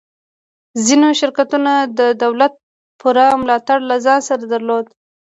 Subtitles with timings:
[0.85, 2.53] ځینو شرکتونو د دولت
[2.99, 4.85] پوره ملاتړ له ځان سره درلود